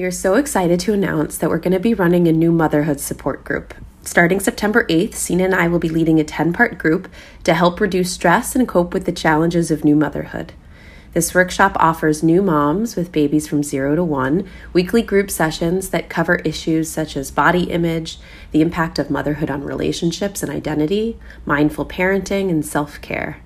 [0.00, 3.00] We are so excited to announce that we're going to be running a new motherhood
[3.00, 3.74] support group.
[4.00, 7.06] Starting September 8th, Sina and I will be leading a 10 part group
[7.44, 10.54] to help reduce stress and cope with the challenges of new motherhood.
[11.12, 16.08] This workshop offers new moms with babies from zero to one weekly group sessions that
[16.08, 18.18] cover issues such as body image,
[18.52, 23.42] the impact of motherhood on relationships and identity, mindful parenting, and self care.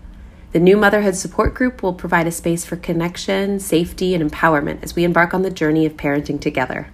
[0.55, 4.95] The new Motherhood Support Group will provide a space for connection, safety, and empowerment as
[4.95, 6.91] we embark on the journey of parenting together.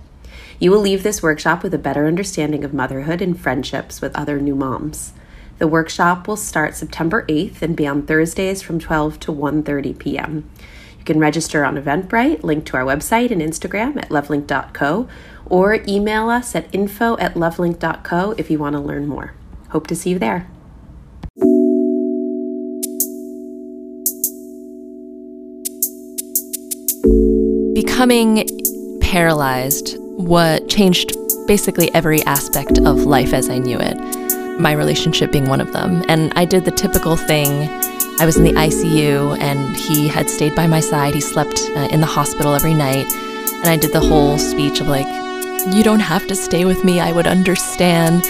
[0.59, 4.41] You will leave this workshop with a better understanding of motherhood and friendships with other
[4.41, 5.12] new moms.
[5.59, 10.51] The workshop will start September 8th and be on Thursdays from 12 to 1:30 p.m.
[10.98, 15.06] You can register on Eventbrite, link to our website and Instagram at lovelink.co,
[15.45, 19.34] or email us at info at lovelink.co if you want to learn more.
[19.68, 20.48] Hope to see you there.
[27.80, 28.47] Becoming
[29.01, 31.16] paralyzed what changed
[31.47, 33.96] basically every aspect of life as I knew it.
[34.60, 36.04] My relationship being one of them.
[36.07, 37.71] And I did the typical thing.
[38.21, 41.15] I was in the ICU and he had stayed by my side.
[41.15, 43.10] He slept uh, in the hospital every night.
[43.10, 45.07] And I did the whole speech of like,
[45.74, 48.26] you don't have to stay with me, I would understand.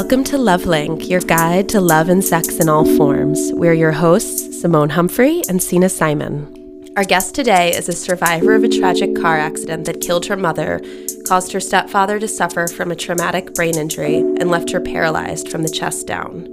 [0.00, 3.52] Welcome to Lovelink, your guide to love and sex in all forms.
[3.52, 6.88] We're your hosts, Simone Humphrey and Sina Simon.
[6.96, 10.80] Our guest today is a survivor of a tragic car accident that killed her mother,
[11.26, 15.64] caused her stepfather to suffer from a traumatic brain injury, and left her paralyzed from
[15.64, 16.48] the chest down.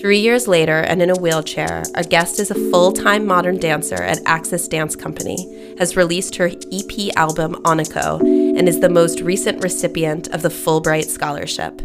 [0.00, 4.02] Three years later, and in a wheelchair, our guest is a full time modern dancer
[4.02, 8.20] at Axis Dance Company, has released her EP album Onico,
[8.58, 11.80] and is the most recent recipient of the Fulbright Scholarship.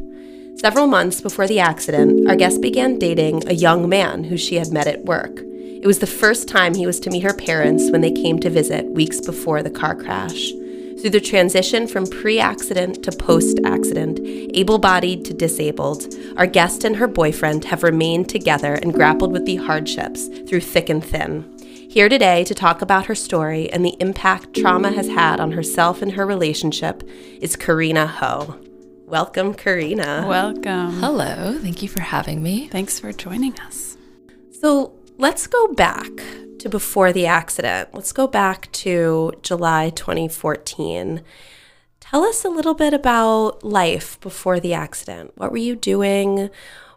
[0.60, 4.74] Several months before the accident, our guest began dating a young man who she had
[4.74, 5.40] met at work.
[5.40, 8.50] It was the first time he was to meet her parents when they came to
[8.50, 10.50] visit weeks before the car crash.
[11.00, 14.20] Through the transition from pre accident to post accident,
[14.56, 19.46] able bodied to disabled, our guest and her boyfriend have remained together and grappled with
[19.46, 21.56] the hardships through thick and thin.
[21.88, 26.02] Here today to talk about her story and the impact trauma has had on herself
[26.02, 27.08] and her relationship
[27.42, 28.58] is Karina Ho.
[29.08, 30.26] Welcome, Karina.
[30.28, 31.00] Welcome.
[31.00, 32.68] Hello, thank you for having me.
[32.68, 33.96] Thanks for joining us.
[34.60, 36.10] So let's go back
[36.60, 37.94] to before the accident.
[37.94, 41.22] Let's go back to July 2014.
[42.02, 45.32] Tell us a little bit about life before the accident.
[45.38, 46.50] What were you doing?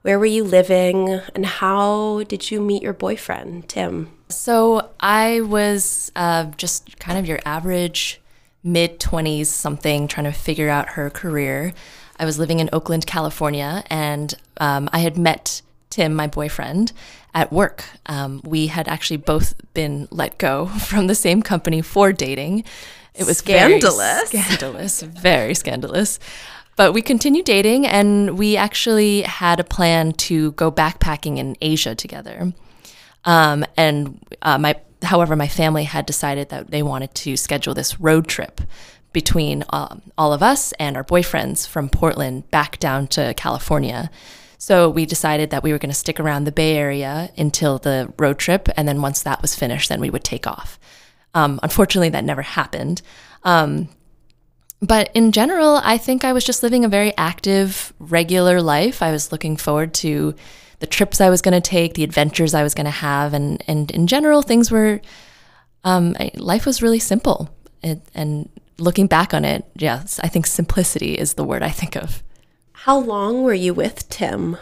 [0.02, 1.20] Where were you living?
[1.36, 4.10] And how did you meet your boyfriend, Tim?
[4.28, 8.20] So I was uh, just kind of your average
[8.62, 11.72] mid 20s something trying to figure out her career.
[12.20, 16.92] I was living in Oakland, California, and um, I had met Tim, my boyfriend,
[17.32, 17.82] at work.
[18.04, 22.64] Um, we had actually both been let go from the same company for dating.
[23.14, 24.28] It was scandalous.
[24.28, 26.18] scandalous, very scandalous.
[26.76, 31.94] But we continued dating, and we actually had a plan to go backpacking in Asia
[31.94, 32.52] together.
[33.24, 37.98] Um, and uh, my, however, my family had decided that they wanted to schedule this
[37.98, 38.60] road trip
[39.12, 44.10] between um, all of us and our boyfriends from Portland back down to California.
[44.58, 48.12] So we decided that we were going to stick around the Bay Area until the
[48.18, 50.78] road trip, and then once that was finished, then we would take off.
[51.34, 53.00] Um, unfortunately, that never happened.
[53.42, 53.88] Um,
[54.82, 59.02] but in general, I think I was just living a very active, regular life.
[59.02, 60.34] I was looking forward to
[60.78, 63.62] the trips I was going to take, the adventures I was going to have, and
[63.66, 65.00] and in general, things were.
[65.82, 67.48] Um, life was really simple,
[67.82, 68.50] it, and
[68.80, 72.22] looking back on it, yes, I think simplicity is the word I think of.
[72.72, 74.56] How long were you with Tim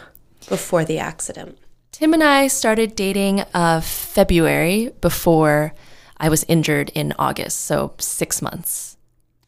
[0.47, 1.57] before the accident?
[1.91, 5.73] Tim and I started dating uh, February before
[6.17, 8.97] I was injured in August, so six months.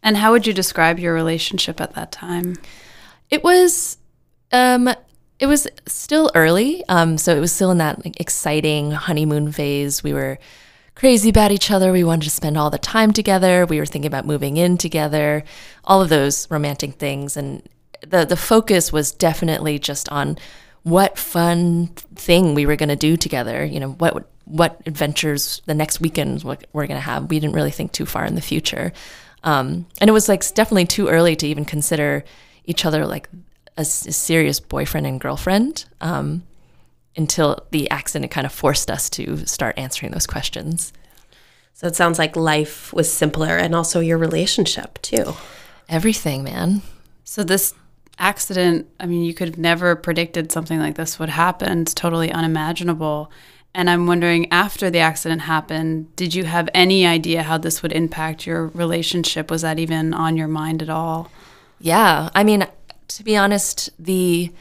[0.04, 2.56] And how would you describe your relationship at that time?
[3.30, 3.98] It was,
[4.52, 4.90] um,
[5.40, 10.04] it was still early, um, so it was still in that like, exciting honeymoon phase.
[10.04, 10.40] We were
[10.96, 11.92] crazy about each other.
[11.92, 13.66] We wanted to spend all the time together.
[13.66, 15.44] We were thinking about moving in together,
[15.84, 17.38] all of those romantic things.
[17.38, 17.68] And
[18.06, 20.38] the, the focus was definitely just on
[20.84, 23.64] what fun thing we were going to do together.
[23.64, 27.30] You know, what, what adventures the next weekend we're going to have.
[27.30, 28.92] We didn't really think too far in the future.
[29.44, 32.24] Um, and it was like definitely too early to even consider
[32.66, 33.28] each other like
[33.78, 35.86] a, a serious boyfriend and girlfriend.
[36.00, 36.44] Um,
[37.16, 40.94] until the accident kind of forced us to start answering those questions.
[41.74, 45.34] So it sounds like life was simpler and also your relationship too.
[45.90, 46.82] Everything, man.
[47.24, 47.74] So this
[48.20, 51.82] accident, I mean, you could have never predicted something like this would happen.
[51.82, 53.32] It's totally unimaginable.
[53.74, 57.94] And I'm wondering, after the accident happened, did you have any idea how this would
[57.94, 59.50] impact your relationship?
[59.50, 61.32] Was that even on your mind at all?
[61.80, 62.30] Yeah.
[62.36, 62.68] I mean,
[63.08, 64.52] to be honest, the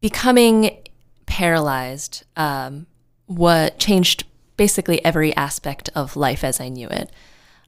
[0.00, 0.78] becoming
[1.28, 2.86] paralyzed um,
[3.26, 4.24] what changed
[4.56, 7.10] basically every aspect of life as I knew it.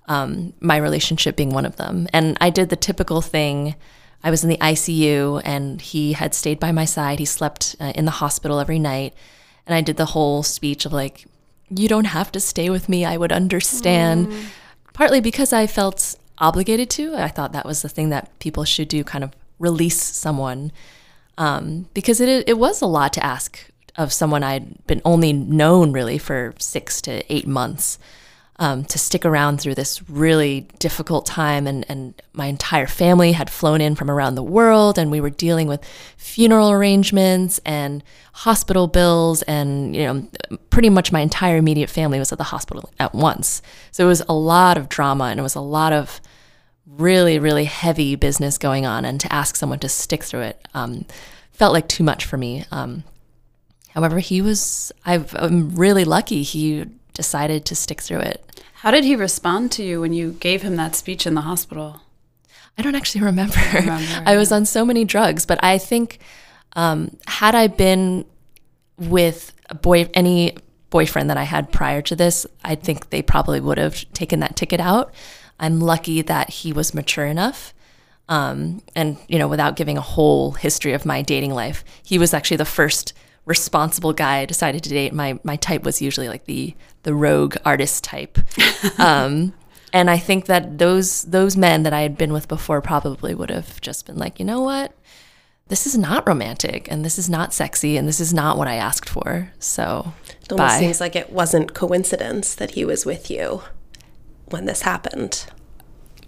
[0.09, 2.09] Um, my relationship being one of them.
[2.13, 3.77] And I did the typical thing.
[4.25, 7.21] I was in the ICU and he had stayed by my side.
[7.21, 9.15] He slept uh, in the hospital every night.
[9.67, 11.27] And I did the whole speech of like,
[11.69, 13.05] you don't have to stay with me.
[13.05, 14.27] I would understand.
[14.27, 14.47] Mm.
[14.93, 17.15] Partly because I felt obligated to.
[17.15, 20.73] I thought that was the thing that people should do kind of release someone.
[21.41, 23.65] Um, because it, it was a lot to ask
[23.97, 27.99] of someone I'd been only known really for six to eight months
[28.59, 31.67] um, to stick around through this really difficult time.
[31.67, 35.31] And, and my entire family had flown in from around the world, and we were
[35.31, 35.83] dealing with
[36.19, 38.05] funeral arrangements and
[38.35, 39.41] hospital bills.
[39.45, 43.63] And, you know, pretty much my entire immediate family was at the hospital at once.
[43.93, 46.21] So it was a lot of drama and it was a lot of
[46.97, 49.05] really, really heavy business going on.
[49.05, 51.07] And to ask someone to stick through it um,
[51.53, 52.65] felt like too much for me.
[52.71, 53.05] Um,
[53.91, 58.63] however, he was, i I'm really lucky he decided to stick through it.
[58.75, 62.01] How did he respond to you when you gave him that speech in the hospital?
[62.79, 63.59] I don't actually remember.
[63.75, 66.19] remember I was on so many drugs, but I think
[66.75, 68.25] um, had I been
[68.97, 70.57] with a boy, any
[70.89, 74.57] boyfriend that I had prior to this, I think they probably would have taken that
[74.57, 75.13] ticket out.
[75.61, 77.73] I'm lucky that he was mature enough.
[78.29, 82.33] Um, and, you know, without giving a whole history of my dating life, he was
[82.33, 83.13] actually the first
[83.45, 85.13] responsible guy I decided to date.
[85.13, 88.39] My my type was usually like the the rogue artist type.
[88.99, 89.53] um,
[89.93, 93.51] and I think that those those men that I had been with before probably would
[93.51, 94.95] have just been like, you know what,
[95.69, 98.77] this is not romantic, and this is not sexy, and this is not what I
[98.77, 99.53] asked for.
[99.59, 100.79] So it almost bye.
[100.79, 103.63] seems like it wasn't coincidence that he was with you
[104.51, 105.47] when this happened.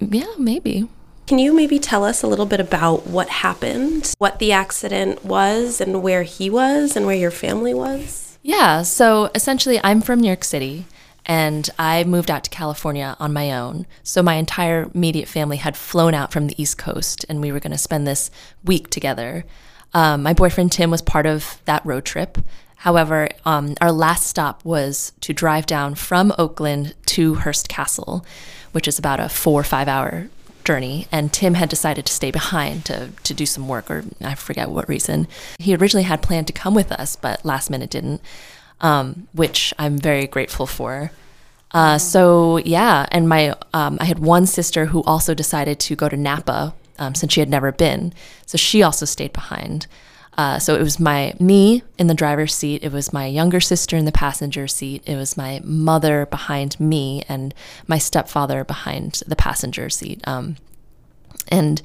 [0.00, 0.88] Yeah, maybe.
[1.26, 5.80] Can you maybe tell us a little bit about what happened, what the accident was,
[5.80, 8.38] and where he was, and where your family was?
[8.42, 10.86] Yeah, so essentially, I'm from New York City
[11.24, 13.86] and I moved out to California on my own.
[14.02, 17.60] So my entire immediate family had flown out from the East Coast, and we were
[17.60, 18.30] going to spend this
[18.64, 19.44] week together.
[19.94, 22.38] Um, my boyfriend Tim was part of that road trip.
[22.82, 28.26] However, um, our last stop was to drive down from Oakland to Hearst Castle,
[28.72, 30.26] which is about a four or five hour
[30.64, 34.34] journey, and Tim had decided to stay behind to, to do some work, or I
[34.34, 35.28] forget what reason.
[35.60, 38.20] He originally had planned to come with us, but last minute didn't,
[38.80, 41.12] um, which I'm very grateful for.
[41.70, 46.08] Uh, so yeah, and my um, I had one sister who also decided to go
[46.08, 48.12] to Napa um, since she had never been,
[48.44, 49.86] so she also stayed behind.
[50.38, 52.82] Uh, so it was my me in the driver's seat.
[52.82, 55.02] It was my younger sister in the passenger seat.
[55.06, 57.54] It was my mother behind me and
[57.86, 60.26] my stepfather behind the passenger seat.
[60.26, 60.56] Um,
[61.48, 61.82] and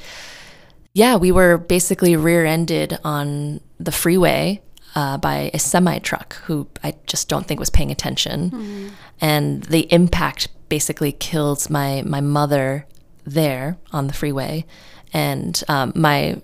[0.94, 4.62] yeah, we were basically rear-ended on the freeway
[4.96, 8.92] uh, by a semi truck who I just don't think was paying attention, mm.
[9.22, 12.88] and the impact basically killed my my mother
[13.24, 14.66] there on the freeway,
[15.14, 16.42] and um, my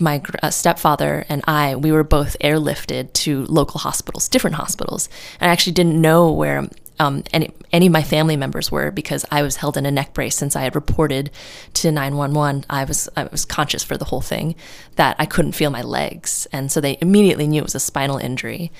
[0.00, 5.08] my uh, stepfather and I, we were both airlifted to local hospitals, different hospitals.
[5.40, 9.24] And I actually didn't know where um, any, any of my family members were because
[9.30, 11.30] I was held in a neck brace since I had reported
[11.74, 12.64] to 911.
[12.70, 14.54] I was, I was conscious for the whole thing
[14.96, 16.46] that I couldn't feel my legs.
[16.52, 18.70] And so they immediately knew it was a spinal injury.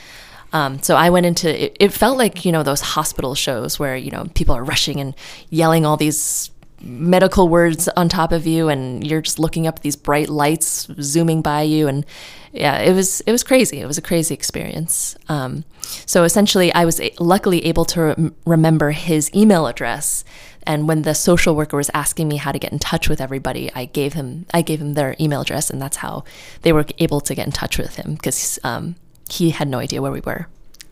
[0.53, 3.97] Um, so I went into it, it felt like, you know, those hospital shows where,
[3.97, 5.15] you know, people are rushing and
[5.51, 6.51] yelling all these
[6.85, 11.43] medical words on top of you and you're just looking up these bright lights zooming
[11.43, 11.89] by you.
[11.89, 12.05] And
[12.53, 13.81] yeah it was it was crazy.
[13.81, 15.17] It was a crazy experience.
[15.29, 15.65] Um,
[16.07, 20.25] so essentially i was luckily able to re- remember his email address.
[20.67, 23.71] And when the social worker was asking me how to get in touch with everybody
[23.75, 26.25] i gave him i gave him their email address and that's how
[26.63, 28.97] they were able to get in touch with him because um,
[29.29, 30.49] he had no idea where we were.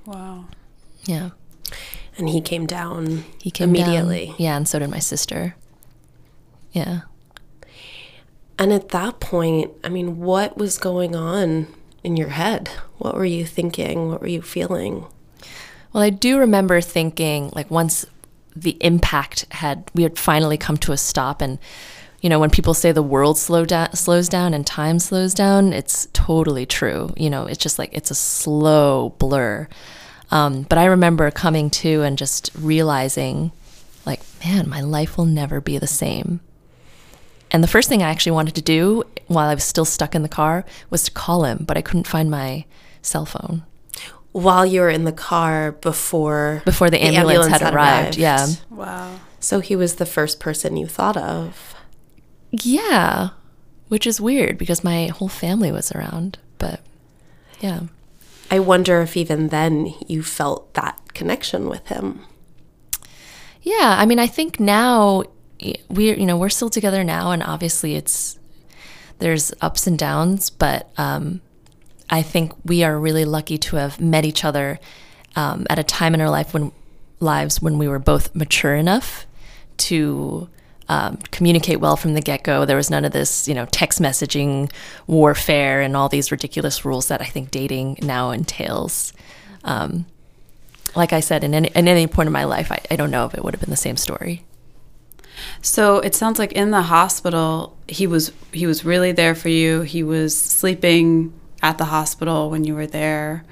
[0.06, 0.46] Wow.
[1.04, 1.30] Yeah.
[2.16, 4.26] And he came down he came immediately.
[4.26, 5.54] Down, yeah and so did my sister
[6.72, 7.02] yeah.
[8.58, 11.66] And at that point, I mean, what was going on
[12.04, 12.68] in your head?
[12.98, 14.08] What were you thinking?
[14.08, 15.06] What were you feeling?
[15.92, 18.06] Well, I do remember thinking, like, once
[18.54, 21.40] the impact had, we had finally come to a stop.
[21.40, 21.58] And,
[22.20, 25.72] you know, when people say the world slow down, slows down and time slows down,
[25.72, 27.12] it's totally true.
[27.16, 29.68] You know, it's just like, it's a slow blur.
[30.30, 33.52] Um, but I remember coming to and just realizing,
[34.06, 36.40] like, man, my life will never be the same
[37.52, 40.22] and the first thing I actually wanted to do while I was still stuck in
[40.22, 42.64] the car was to call him, but I couldn't find my
[43.02, 43.64] cell phone
[44.32, 48.16] While you were in the car before before the ambulance, had, arrived.
[48.16, 48.46] Yeah.
[48.70, 49.20] Wow.
[49.40, 51.74] So he was the first person you thought of.
[52.50, 53.30] Yeah.
[53.88, 56.38] Which is weird because my whole family was around.
[56.56, 56.80] But
[57.60, 57.82] yeah.
[58.50, 62.20] I wonder if even then you felt that connection with him.
[63.62, 63.96] Yeah.
[63.98, 65.24] I mean, I think now
[65.88, 67.30] we're, you know, we're still together now.
[67.32, 68.38] And obviously it's,
[69.18, 70.50] there's ups and downs.
[70.50, 71.40] But um,
[72.10, 74.78] I think we are really lucky to have met each other
[75.36, 76.72] um, at a time in our life when,
[77.20, 79.26] lives when we were both mature enough
[79.78, 80.48] to
[80.88, 82.64] um, communicate well from the get go.
[82.64, 84.70] There was none of this, you know, text messaging
[85.06, 89.12] warfare and all these ridiculous rules that I think dating now entails.
[89.64, 90.06] Um,
[90.94, 93.24] like I said, in any, in any point in my life, I, I don't know
[93.24, 94.44] if it would have been the same story.
[95.60, 99.82] So it sounds like in the hospital, he was he was really there for you.
[99.82, 101.32] He was sleeping
[101.62, 103.44] at the hospital when you were there.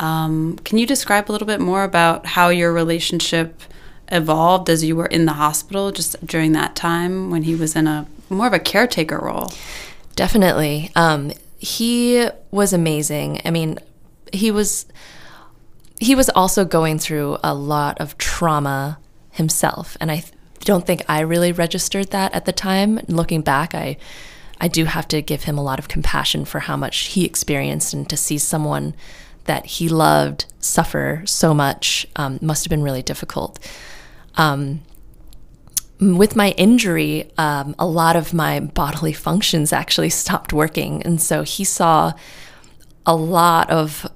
[0.00, 3.62] Um, can you describe a little bit more about how your relationship
[4.10, 7.86] evolved as you were in the hospital, just during that time when he was in
[7.86, 9.52] a more of a caretaker role?
[10.14, 10.90] Definitely.
[10.96, 13.40] Um, he was amazing.
[13.44, 13.78] I mean,
[14.32, 14.86] he was
[16.00, 18.98] he was also going through a lot of trauma
[19.30, 20.24] himself, and I
[20.60, 23.00] don't think I really registered that at the time.
[23.08, 23.96] Looking back, I
[24.60, 27.94] I do have to give him a lot of compassion for how much he experienced
[27.94, 28.94] and to see someone
[29.44, 33.58] that he loved suffer so much um, must have been really difficult.
[34.36, 34.82] Um,
[36.00, 41.02] with my injury, um, a lot of my bodily functions actually stopped working.
[41.02, 42.12] And so he saw
[43.04, 44.06] a lot of,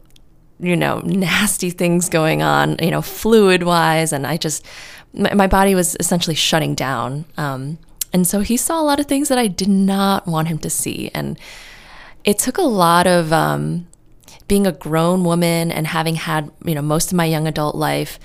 [0.60, 4.12] you know, nasty things going on, you know, fluid wise.
[4.12, 4.64] And I just,
[5.12, 7.24] my, my, body was essentially shutting down.
[7.36, 7.78] Um,
[8.12, 10.70] and so he saw a lot of things that I did not want him to
[10.70, 11.10] see.
[11.14, 11.38] And
[12.24, 13.86] it took a lot of, um,
[14.48, 18.18] being a grown woman and having had, you know, most of my young adult life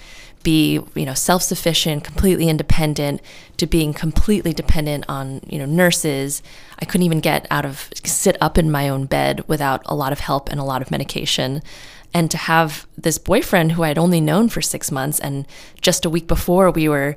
[0.43, 3.21] be, you know, self-sufficient, completely independent
[3.57, 6.41] to being completely dependent on, you know, nurses.
[6.79, 10.11] I couldn't even get out of sit up in my own bed without a lot
[10.11, 11.61] of help and a lot of medication.
[12.13, 15.45] And to have this boyfriend who I'd only known for 6 months and
[15.81, 17.15] just a week before we were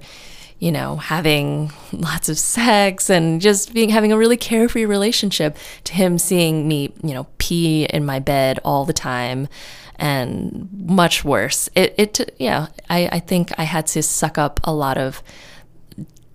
[0.61, 5.95] you know, having lots of sex and just being having a really carefree relationship to
[5.95, 9.49] him seeing me, you know, pee in my bed all the time
[9.97, 11.69] and much worse.
[11.75, 15.23] It, it yeah, I, I think I had to suck up a lot of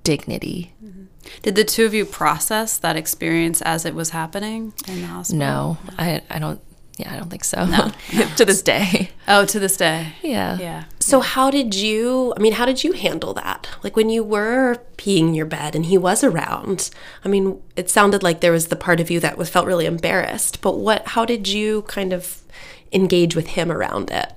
[0.04, 0.74] dignity.
[0.84, 1.06] Mm-hmm.
[1.44, 5.40] Did the two of you process that experience as it was happening in the hospital?
[5.40, 6.62] No, I, I don't
[6.98, 7.66] yeah, I don't think so.
[7.66, 7.92] No.
[8.38, 9.10] to this day.
[9.28, 10.14] Oh, to this day.
[10.22, 10.58] Yeah.
[10.58, 10.84] Yeah.
[11.00, 13.68] So how did you I mean, how did you handle that?
[13.84, 16.90] Like when you were peeing in your bed and he was around.
[17.24, 19.86] I mean, it sounded like there was the part of you that was felt really
[19.86, 22.42] embarrassed, but what how did you kind of
[22.94, 24.32] engage with him around it?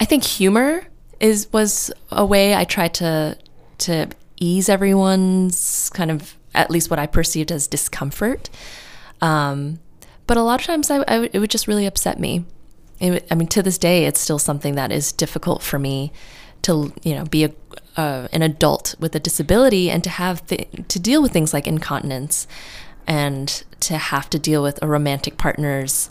[0.00, 0.84] I think humor
[1.18, 3.38] is was a way I tried to
[3.78, 8.50] to ease everyone's kind of at least what I perceived as discomfort.
[9.20, 9.80] Um,
[10.28, 12.44] but a lot of times, I, it would just really upset me.
[13.00, 16.12] I mean, to this day, it's still something that is difficult for me
[16.62, 17.52] to you know be a
[17.96, 21.66] uh, an adult with a disability and to have th- to deal with things like
[21.66, 22.46] incontinence
[23.06, 26.10] and to have to deal with a romantic partner's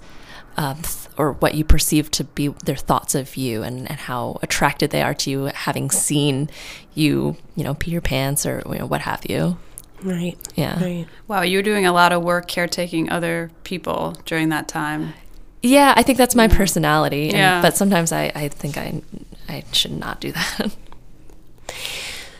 [0.57, 4.39] uh, th- or what you perceive to be their thoughts of you and, and how
[4.41, 6.49] attracted they are to you having seen
[6.93, 9.57] you you know pee your pants or you know, what have you
[10.03, 10.37] Right.
[10.55, 10.81] Yeah.
[10.81, 11.07] Right.
[11.27, 15.13] Wow, you were doing a lot of work caretaking other people during that time.
[15.63, 16.57] Yeah, I think that's my mm-hmm.
[16.57, 17.31] personality.
[17.33, 17.61] Yeah.
[17.61, 19.01] But sometimes I, I think I
[19.49, 20.75] I should not do that.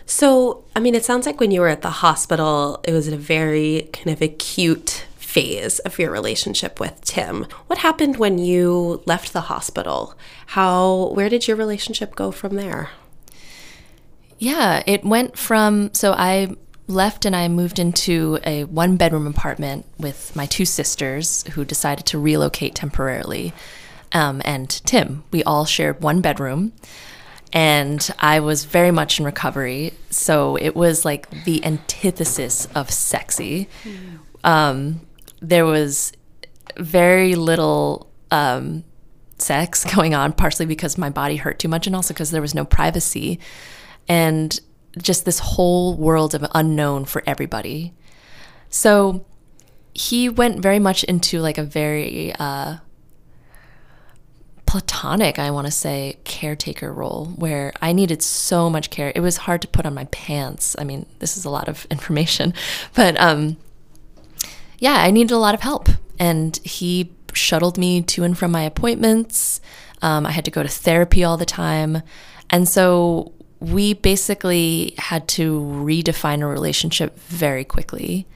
[0.10, 3.18] So, I mean, it sounds like when you were at the hospital, it was a
[3.18, 7.46] very kind of acute phase of your relationship with Tim.
[7.68, 10.16] What happened when you left the hospital?
[10.48, 12.92] How where did your relationship go from there?
[14.40, 16.56] Yeah, it went from so I
[16.88, 22.06] left and I moved into a one bedroom apartment with my two sisters who decided
[22.08, 23.53] to relocate temporarily.
[24.13, 26.74] Um, and Tim, we all shared one bedroom.
[27.53, 29.94] And I was very much in recovery.
[30.10, 33.70] So it was like the antithesis of sexy.
[34.44, 35.01] Um,
[35.41, 36.13] there was
[36.77, 38.84] very little um,
[39.38, 42.56] sex going on, partially because my body hurt too much and also because there was
[42.56, 43.39] no privacy.
[44.10, 44.60] And
[45.01, 47.94] just this whole world of unknown for everybody.
[48.70, 49.25] So
[49.94, 52.77] he went very much into like a very uh,
[54.68, 59.12] platonic, I want to say, caretaker role where I needed so much care.
[59.16, 60.75] It was hard to put on my pants.
[60.77, 62.54] I mean, this is a lot of information,
[62.94, 63.58] but um,
[64.77, 65.89] yeah, I needed a lot of help.
[66.20, 69.62] And he shuttled me to and from my appointments.
[70.01, 72.01] Um, I had to go to therapy all the time.
[72.50, 78.28] And so we basically had to redefine a relationship very quickly.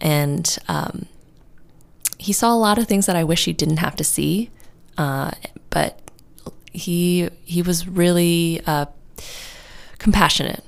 [0.00, 1.06] And um,
[2.18, 4.50] he saw a lot of things that I wish he didn't have to see.
[4.98, 5.30] Uh,
[5.70, 6.00] but
[6.72, 8.86] he he was really uh,
[9.98, 10.64] compassionate,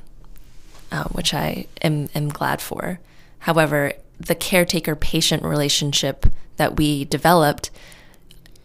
[0.90, 2.98] uh, which I am, am glad for.
[3.40, 7.70] However, the caretaker patient relationship that we developed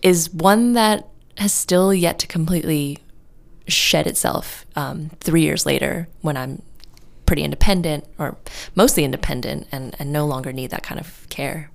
[0.01, 1.07] is one that
[1.37, 2.99] has still yet to completely
[3.67, 6.61] shed itself um, three years later when I'm
[7.25, 8.37] pretty independent or
[8.75, 11.69] mostly independent and, and no longer need that kind of care.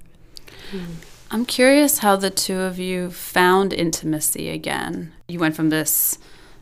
[1.31, 5.13] I'm curious how the two of you found intimacy again.
[5.29, 6.19] You went from this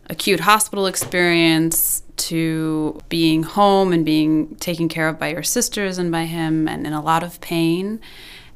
[0.09, 6.11] acute hospital experience to being home and being taken care of by your sisters and
[6.11, 8.01] by him and in a lot of pain.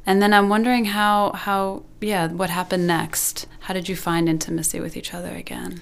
[0.04, 3.46] And then I'm wondering how how yeah, what happened next?
[3.60, 5.80] How did you find intimacy with each other again?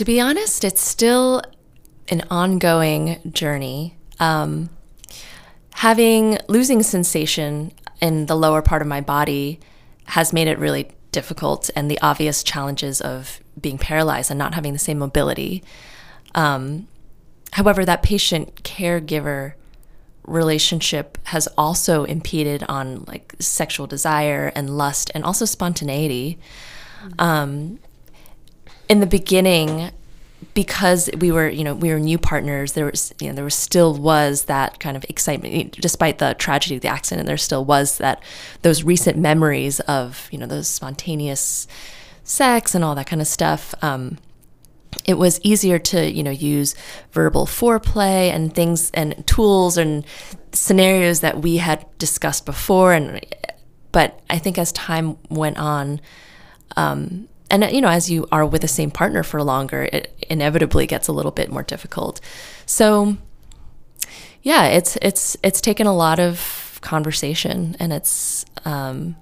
[0.00, 1.42] To be honest, it's still
[2.08, 3.98] an ongoing journey.
[4.18, 4.70] Um,
[5.74, 9.60] having losing sensation in the lower part of my body
[10.06, 14.72] has made it really difficult, and the obvious challenges of being paralyzed and not having
[14.72, 15.62] the same mobility.
[16.34, 16.88] Um,
[17.52, 19.52] however, that patient caregiver
[20.26, 26.38] relationship has also impeded on like sexual desire and lust and also spontaneity.
[27.18, 27.80] Um,
[28.90, 29.92] in the beginning,
[30.52, 33.54] because we were, you know, we were new partners, there was, you know, there was
[33.54, 37.26] still was that kind of excitement, despite the tragedy of the accident.
[37.26, 38.20] There still was that
[38.62, 41.68] those recent memories of, you know, those spontaneous
[42.24, 43.74] sex and all that kind of stuff.
[43.80, 44.18] Um,
[45.04, 46.74] it was easier to you know use
[47.12, 50.04] verbal foreplay and things and tools and
[50.52, 53.24] scenarios that we had discussed before and
[53.92, 56.00] but i think as time went on
[56.76, 60.86] um, and you know as you are with the same partner for longer it inevitably
[60.86, 62.20] gets a little bit more difficult
[62.66, 63.16] so
[64.42, 69.16] yeah it's it's it's taken a lot of conversation and it's um,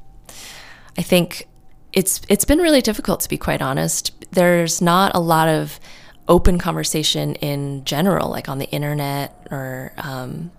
[0.96, 1.48] i think
[1.92, 4.12] it's it's been really difficult to be quite honest.
[4.32, 5.80] There's not a lot of
[6.26, 10.50] open conversation in general, like on the internet or um,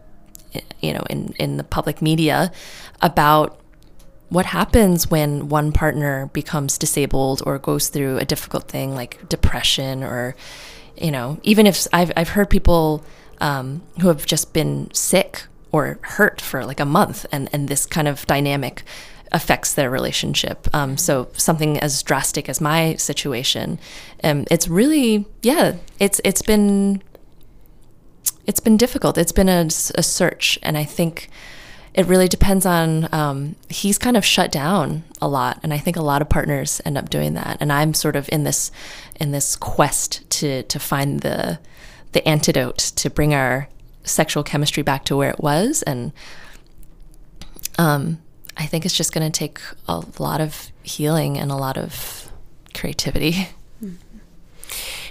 [0.81, 2.51] you know in in the public media,
[3.01, 3.58] about
[4.29, 10.03] what happens when one partner becomes disabled or goes through a difficult thing like depression
[10.03, 10.35] or
[10.95, 13.03] you know even if I've I've heard people
[13.41, 17.85] um, who have just been sick or hurt for like a month and and this
[17.85, 18.83] kind of dynamic
[19.31, 20.67] affects their relationship.
[20.73, 23.79] Um, so something as drastic as my situation,
[24.23, 27.01] um, it's really yeah, it's it's been
[28.45, 29.17] it's been difficult.
[29.17, 29.65] It's been a,
[29.95, 31.29] a search, and I think
[31.93, 33.11] it really depends on.
[33.13, 36.81] Um, he's kind of shut down a lot, and I think a lot of partners
[36.85, 37.57] end up doing that.
[37.59, 38.71] And I'm sort of in this
[39.19, 41.59] in this quest to to find the
[42.11, 43.67] the antidote to bring our
[44.03, 46.11] sexual chemistry back to where it was, and
[47.77, 48.19] um,
[48.57, 52.31] I think it's just going to take a lot of healing and a lot of
[52.73, 53.49] creativity.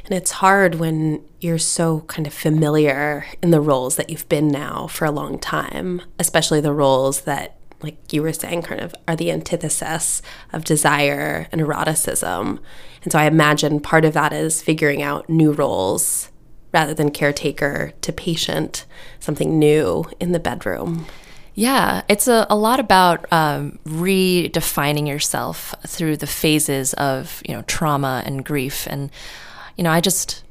[0.09, 4.49] And it's hard when you're so kind of familiar in the roles that you've been
[4.49, 8.94] now for a long time, especially the roles that, like you were saying, kind of
[9.07, 12.59] are the antithesis of desire and eroticism.
[13.03, 16.31] And so I imagine part of that is figuring out new roles
[16.73, 18.87] rather than caretaker to patient,
[19.21, 21.05] something new in the bedroom.
[21.55, 27.62] Yeah, it's a, a lot about um, redefining yourself through the phases of you know
[27.62, 29.11] trauma and grief, and
[29.78, 30.42] you know I just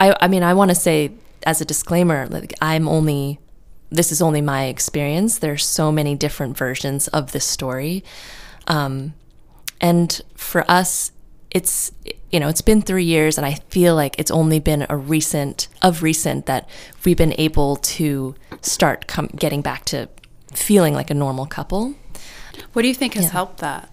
[0.00, 3.38] I I mean I want to say as a disclaimer like I'm only
[3.90, 5.38] this is only my experience.
[5.38, 8.02] There's so many different versions of this story,
[8.66, 9.14] um,
[9.80, 11.12] and for us,
[11.50, 11.92] it's
[12.30, 15.68] you know it's been three years, and I feel like it's only been a recent
[15.82, 16.68] of recent that
[17.04, 20.08] we've been able to start com- getting back to
[20.52, 21.94] feeling like a normal couple.
[22.72, 23.30] What do you think has yeah.
[23.30, 23.90] helped that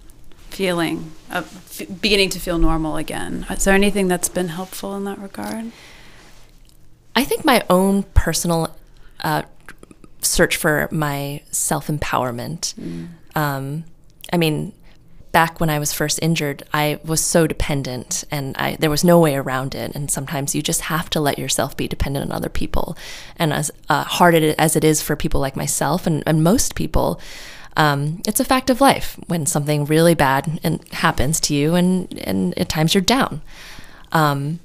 [0.53, 1.45] feeling of
[1.81, 3.45] f- beginning to feel normal again?
[3.49, 5.71] Is there anything that's been helpful in that regard?
[7.15, 8.75] I think my own personal
[9.23, 9.43] uh,
[10.21, 12.73] search for my self empowerment.
[12.75, 13.07] Mm.
[13.35, 13.83] Um,
[14.31, 14.73] I mean,
[15.33, 19.19] back when I was first injured, I was so dependent and I, there was no
[19.19, 19.93] way around it.
[19.95, 22.95] And sometimes you just have to let yourself be dependent on other people.
[23.37, 27.19] And as uh, hard as it is for people like myself and, and most people,
[27.75, 32.13] um, it's a fact of life when something really bad and happens to you, and
[32.19, 33.41] and at times you're down.
[34.11, 34.59] Um,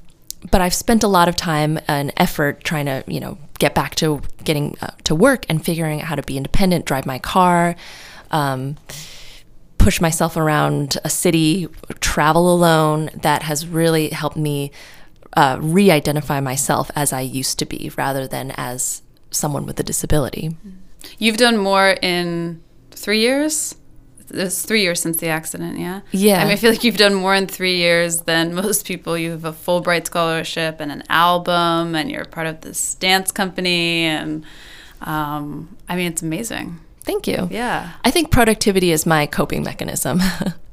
[0.51, 3.95] but I've spent a lot of time and effort trying to, you know, get back
[3.97, 7.75] to getting uh, to work and figuring out how to be independent, drive my car,
[8.31, 8.77] um,
[9.79, 11.67] push myself around a city,
[12.01, 13.11] travel alone.
[13.15, 14.71] That has really helped me
[15.33, 19.83] uh, re identify myself as I used to be rather than as someone with a
[19.83, 20.57] disability.
[21.19, 22.63] You've done more in
[22.99, 23.75] three years?
[24.31, 26.03] It's three years since the accident, yeah?
[26.13, 26.41] Yeah.
[26.41, 29.17] I mean, I feel like you've done more in three years than most people.
[29.17, 34.05] You have a Fulbright scholarship and an album, and you're part of this dance company.
[34.05, 34.45] And
[35.01, 36.79] um, I mean, it's amazing.
[37.03, 37.49] Thank you.
[37.51, 37.93] Yeah.
[38.05, 40.21] I think productivity is my coping mechanism.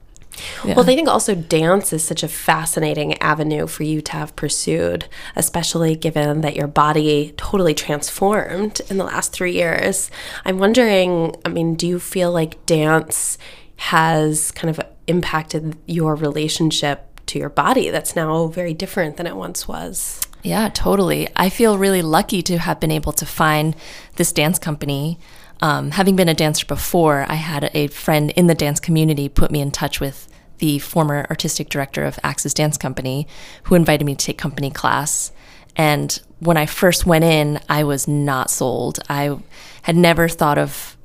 [0.64, 0.76] Yeah.
[0.76, 5.08] Well, I think also dance is such a fascinating avenue for you to have pursued,
[5.36, 10.10] especially given that your body totally transformed in the last three years.
[10.44, 13.38] I'm wondering, I mean, do you feel like dance
[13.78, 19.36] has kind of impacted your relationship to your body that's now very different than it
[19.36, 20.22] once was?
[20.44, 21.28] Yeah, totally.
[21.36, 23.76] I feel really lucky to have been able to find
[24.18, 25.18] this dance company
[25.62, 29.52] um, having been a dancer before, I had a friend in the dance community put
[29.52, 33.28] me in touch with the former artistic director of Axis Dance Company,
[33.64, 35.32] who invited me to take company class.
[35.76, 39.00] And when I first went in, I was not sold.
[39.10, 39.38] I
[39.84, 40.98] had never thought of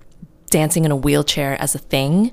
[0.51, 2.33] dancing in a wheelchair as a thing.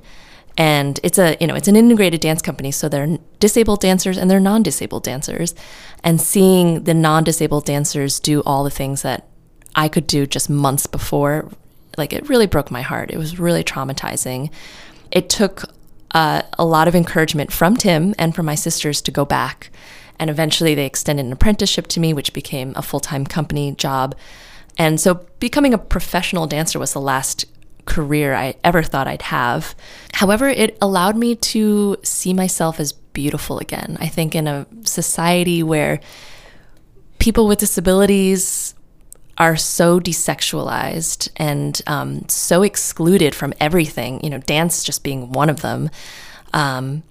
[0.60, 4.30] And it's a, you know, it's an integrated dance company, so they're disabled dancers and
[4.30, 5.54] they're non-disabled dancers.
[6.04, 9.28] And seeing the non-disabled dancers do all the things that
[9.76, 11.52] I could do just months before
[11.98, 13.12] like it really broke my heart.
[13.12, 14.52] It was really traumatizing.
[15.12, 15.64] It took
[16.12, 19.70] uh, a lot of encouragement from Tim and from my sisters to go back.
[20.20, 24.16] And eventually they extended an apprenticeship to me, which became a full time company job.
[24.78, 27.46] And so becoming a professional dancer was the last
[27.86, 29.76] career I ever thought I'd have.
[30.14, 33.98] However, it allowed me to see myself as beautiful again.
[34.00, 36.00] I think in a society where
[37.18, 38.76] people with disabilities
[39.38, 45.50] are so desexualized and um, so excluded from everything, you know, dance just being one
[45.50, 45.90] of them,
[46.54, 47.04] um,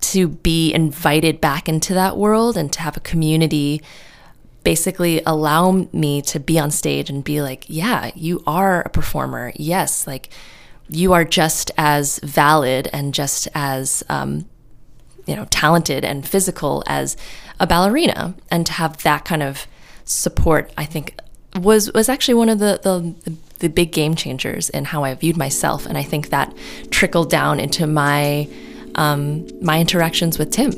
[0.00, 3.80] to be invited back into that world and to have a community
[4.64, 9.52] basically allow me to be on stage and be like, yeah, you are a performer.
[9.56, 10.30] Yes, like
[10.88, 14.46] you are just as valid and just as, um,
[15.26, 17.16] you know, talented and physical as
[17.58, 18.34] a ballerina.
[18.50, 19.66] And to have that kind of
[20.04, 21.16] support, I think
[21.56, 25.36] was was actually one of the, the the big game changers in how I viewed
[25.36, 26.54] myself, and I think that
[26.90, 28.48] trickled down into my
[28.94, 30.70] um, my interactions with Tim.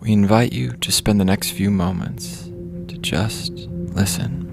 [0.00, 2.42] We invite you to spend the next few moments
[2.88, 4.43] to just listen.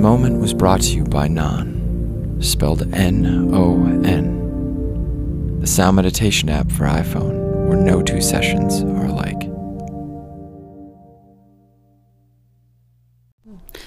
[0.00, 6.72] Moment was brought to you by Non, spelled N O N, the sound meditation app
[6.72, 9.42] for iPhone, where no two sessions are alike.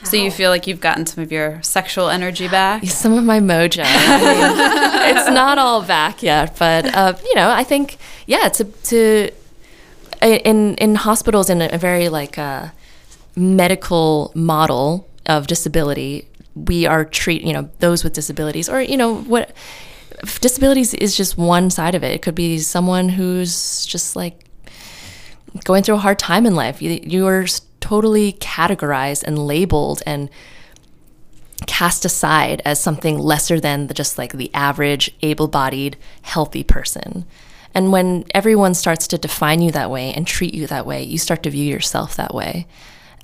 [0.04, 2.84] So you feel like you've gotten some of your sexual energy back?
[2.88, 3.84] Some of my mojo.
[3.84, 7.98] I mean, it's not all back yet, but uh, you know, I think
[8.28, 9.32] yeah, to to
[10.22, 12.68] in in hospitals in a very like uh,
[13.36, 19.16] medical model of disability, we are treat you know those with disabilities or you know
[19.24, 19.56] what
[20.40, 22.12] disabilities is just one side of it.
[22.12, 24.46] It could be someone who's just like
[25.64, 26.82] going through a hard time in life.
[26.82, 27.46] You, you are
[27.80, 30.30] totally categorized and labeled and
[31.68, 37.26] cast aside as something lesser than the, just like the average able-bodied healthy person.
[37.74, 41.18] And when everyone starts to define you that way and treat you that way, you
[41.18, 42.68] start to view yourself that way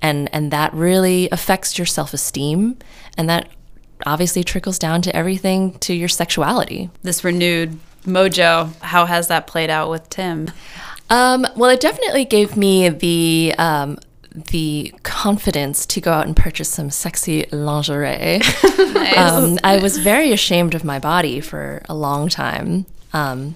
[0.01, 2.77] and and that really affects your self-esteem
[3.17, 3.49] and that
[4.05, 9.69] obviously trickles down to everything to your sexuality this renewed mojo how has that played
[9.69, 10.49] out with tim
[11.09, 13.97] um, well it definitely gave me the um,
[14.31, 18.35] the confidence to go out and purchase some sexy lingerie.
[19.17, 22.85] um, I was very ashamed of my body for a long time.
[23.11, 23.55] Um,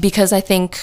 [0.00, 0.78] because I think,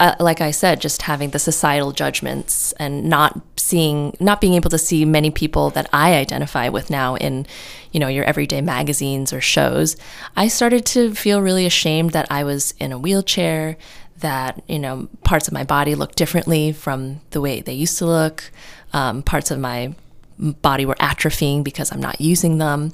[0.00, 4.70] uh, like I said, just having the societal judgments and not seeing, not being able
[4.70, 7.46] to see many people that I identify with now in,
[7.92, 9.96] you know, your everyday magazines or shows,
[10.36, 13.76] I started to feel really ashamed that I was in a wheelchair,
[14.18, 18.06] that, you know, parts of my body looked differently from the way they used to
[18.06, 18.50] look.
[18.92, 19.94] Um, parts of my
[20.38, 22.92] body were atrophying because I'm not using them.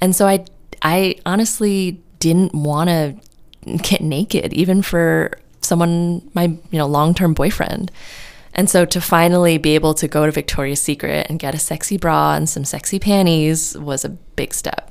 [0.00, 0.44] And so I,
[0.82, 3.16] I honestly didn't want to
[3.78, 7.90] get naked, even for someone, my you know long term boyfriend.
[8.54, 11.96] And so to finally be able to go to Victoria's Secret and get a sexy
[11.96, 14.90] bra and some sexy panties was a big step.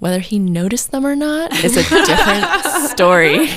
[0.00, 2.46] Whether he noticed them or not is a different
[2.90, 3.48] story.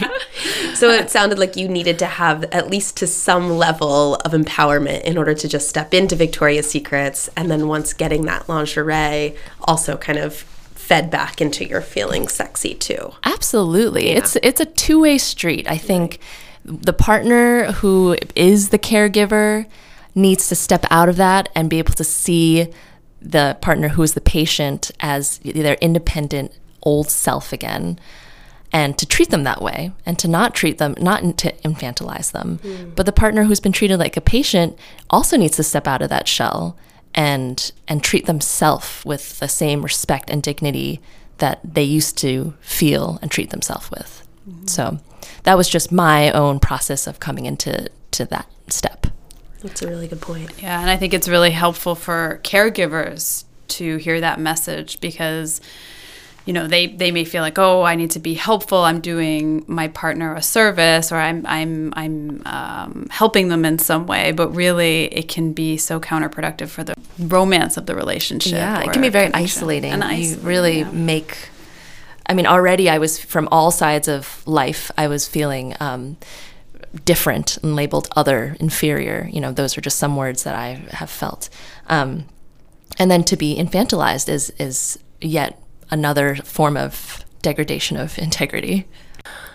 [0.75, 5.03] So it sounded like you needed to have at least to some level of empowerment
[5.03, 7.29] in order to just step into Victoria's Secrets.
[7.37, 10.43] And then once getting that lingerie, also kind of
[10.83, 13.13] fed back into your feeling sexy too.
[13.23, 14.09] Absolutely.
[14.09, 15.65] It's it's a two-way street.
[15.69, 16.19] I think
[16.65, 19.65] the partner who is the caregiver
[20.13, 22.67] needs to step out of that and be able to see
[23.21, 27.97] the partner who is the patient as their independent old self again
[28.73, 32.57] and to treat them that way and to not treat them not to infantilize them
[32.57, 32.89] hmm.
[32.89, 34.77] but the partner who's been treated like a patient
[35.09, 36.75] also needs to step out of that shell
[37.15, 41.01] and and treat themselves with the same respect and dignity
[41.37, 44.27] that they used to feel and treat themselves with.
[44.49, 44.67] Mm-hmm.
[44.67, 44.99] So
[45.43, 49.07] that was just my own process of coming into to that step.
[49.61, 50.61] That's a really good point.
[50.61, 55.61] Yeah, and I think it's really helpful for caregivers to hear that message because
[56.45, 59.63] you know they they may feel like oh I need to be helpful I'm doing
[59.67, 64.49] my partner a service or I'm I'm I'm um, helping them in some way but
[64.49, 69.01] really it can be so counterproductive for the romance of the relationship Yeah, it can
[69.01, 69.45] be very connection.
[69.45, 69.91] isolating.
[69.91, 70.91] and you really yeah.
[70.91, 71.49] make.
[72.25, 74.89] I mean, already I was from all sides of life.
[74.97, 76.17] I was feeling um,
[77.05, 79.29] different and labeled other, inferior.
[79.31, 81.49] You know, those are just some words that I have felt.
[81.87, 82.25] Um,
[82.97, 85.59] and then to be infantilized is is yet
[85.91, 88.87] another form of degradation of integrity.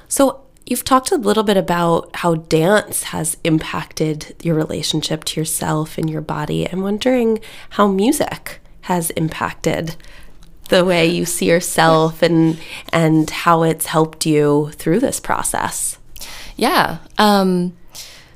[0.09, 5.99] So you've talked a little bit about how dance has impacted your relationship to yourself
[5.99, 6.69] and your body.
[6.71, 9.97] I'm wondering how music has impacted
[10.69, 12.59] the way you see yourself and
[12.93, 15.99] and how it's helped you through this process.
[16.57, 16.99] Yeah.
[17.17, 17.77] Um,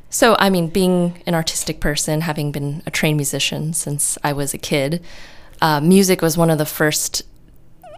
[0.08, 4.52] so, I mean, being an artistic person, having been a trained musician since I was
[4.52, 5.02] a kid,
[5.62, 7.22] uh, music was one of the first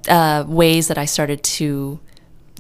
[0.08, 2.00] uh, ways that I started to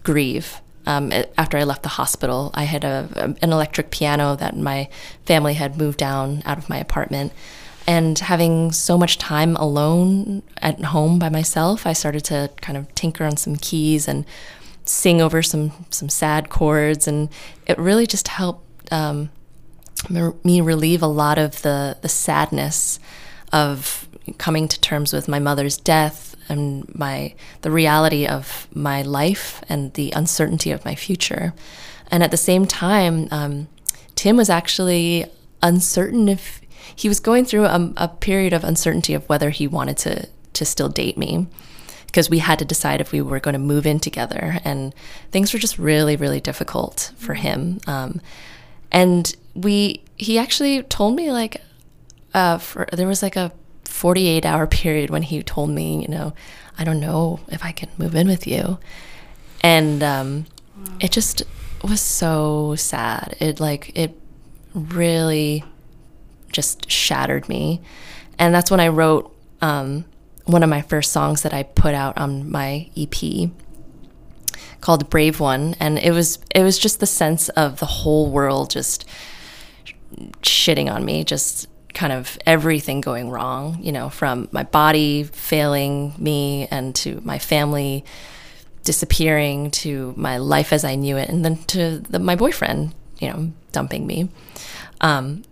[0.02, 0.60] grieve.
[0.86, 4.88] Um, after I left the hospital, I had a, an electric piano that my
[5.24, 7.32] family had moved down out of my apartment.
[7.86, 12.94] And having so much time alone at home by myself, I started to kind of
[12.94, 14.24] tinker on some keys and
[14.86, 17.28] sing over some some sad chords, and
[17.66, 19.30] it really just helped um,
[20.08, 22.98] me- relieve a lot of the the sadness
[23.52, 29.62] of coming to terms with my mother's death and my the reality of my life
[29.68, 31.54] and the uncertainty of my future.
[32.10, 33.68] And at the same time, um,
[34.14, 35.26] Tim was actually
[35.62, 36.60] uncertain if
[36.94, 40.64] he was going through a, a period of uncertainty of whether he wanted to to
[40.64, 41.46] still date me
[42.06, 44.94] because we had to decide if we were going to move in together and
[45.32, 48.20] things were just really really difficult for him um,
[48.92, 51.60] and we he actually told me like
[52.34, 53.52] uh, for, there was like a
[53.94, 56.34] 48 hour period when he told me you know
[56.76, 58.78] i don't know if i can move in with you.
[59.62, 60.44] And um,
[61.00, 61.42] it just
[61.82, 63.34] was so sad.
[63.40, 64.14] It like it
[64.74, 65.64] really
[66.52, 67.80] just shattered me.
[68.38, 70.04] And that's when i wrote um,
[70.44, 73.14] one of my first songs that i put out on my ep
[74.82, 75.76] called brave one.
[75.80, 79.06] And it was it was just the sense of the whole world just
[80.42, 86.12] shitting on me just kind of everything going wrong you know from my body failing
[86.18, 88.04] me and to my family
[88.82, 93.28] disappearing to my life as i knew it and then to the, my boyfriend you
[93.28, 94.28] know dumping me
[95.00, 95.42] um,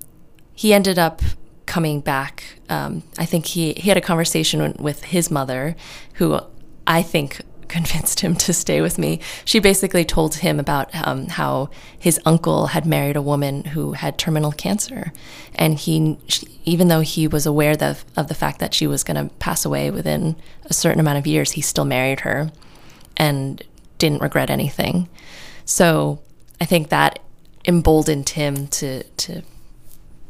[0.54, 1.20] he ended up
[1.66, 2.44] coming back.
[2.68, 5.74] Um, I think he, he had a conversation with his mother,
[6.14, 6.38] who
[6.86, 7.40] I think
[7.72, 9.18] convinced him to stay with me.
[9.46, 14.18] She basically told him about um, how his uncle had married a woman who had
[14.18, 15.12] terminal cancer,
[15.54, 19.16] and he, she, even though he was aware of the fact that she was going
[19.16, 22.52] to pass away within a certain amount of years, he still married her,
[23.16, 23.62] and
[23.96, 25.08] didn't regret anything.
[25.64, 26.20] So
[26.60, 27.20] I think that
[27.64, 29.42] emboldened him to to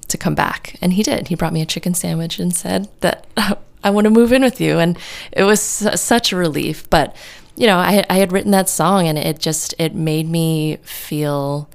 [0.08, 0.76] to come back.
[0.80, 1.28] And he did.
[1.28, 3.26] He brought me a chicken sandwich and said that
[3.84, 4.78] I want to move in with you.
[4.78, 4.98] And
[5.32, 6.88] it was such a relief.
[6.90, 7.16] But,
[7.56, 11.68] you know, I, I had written that song and it just, it made me feel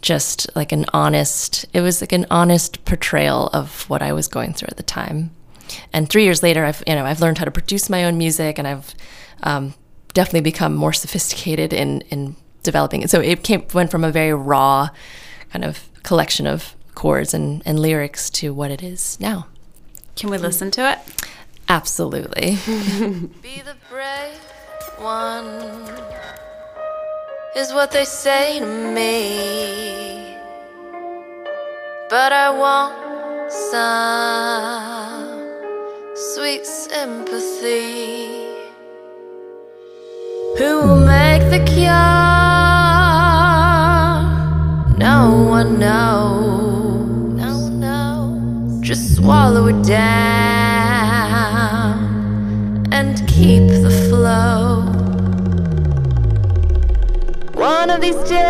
[0.00, 4.52] just like an honest, it was like an honest portrayal of what I was going
[4.52, 5.30] through at the time.
[5.92, 8.58] And three years later, I've, you know, I've learned how to produce my own music
[8.58, 8.94] and I've
[9.42, 9.74] um,
[10.12, 13.10] definitely become more sophisticated in, in developing it.
[13.10, 14.88] So it came, went from a very raw
[15.52, 19.46] kind of collection of chords and, and lyrics to what it is now.
[20.16, 20.98] Can we listen to it?
[21.68, 22.58] Absolutely.
[23.42, 24.38] Be the brave
[24.98, 25.46] one
[27.56, 30.36] is what they say to me.
[32.08, 33.92] But I want some
[36.14, 38.26] sweet sympathy.
[40.58, 42.22] Who will make the cure?
[44.98, 46.61] No one knows.
[48.92, 49.96] Just swallow it down
[52.92, 54.82] and keep the flow.
[57.54, 58.42] One of these days.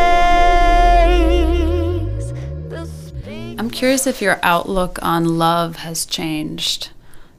[3.57, 6.91] I'm curious if your outlook on love has changed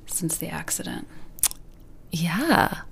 [0.06, 1.06] since the accident.
[2.10, 2.84] Yeah.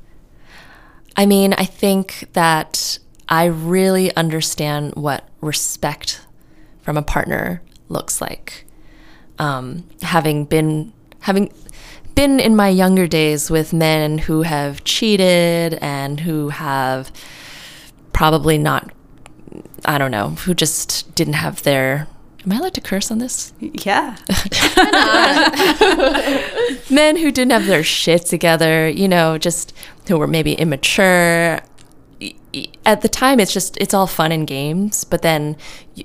[1.15, 6.27] I mean, I think that I really understand what respect
[6.81, 8.65] from a partner looks like.
[9.41, 11.51] Um, having been having
[12.13, 17.11] been in my younger days with men who have cheated and who have
[18.13, 18.91] probably not
[19.83, 22.07] I don't know, who just didn't have their
[22.45, 23.53] Am I allowed to curse on this?
[23.59, 24.17] Yeah.
[26.89, 29.73] men who didn't have their shit together, you know, just
[30.07, 31.59] who were maybe immature.
[32.85, 35.03] At the time, it's just, it's all fun and games.
[35.03, 35.57] But then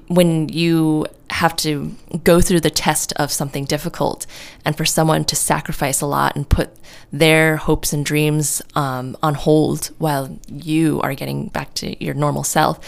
[0.06, 4.26] when you have to go through the test of something difficult
[4.64, 6.70] and for someone to sacrifice a lot and put
[7.12, 12.44] their hopes and dreams um, on hold while you are getting back to your normal
[12.44, 12.78] self,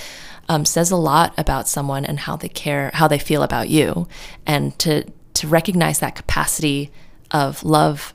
[0.49, 4.09] um, says a lot about someone and how they care, how they feel about you,
[4.47, 6.91] and to to recognize that capacity
[7.31, 8.12] of love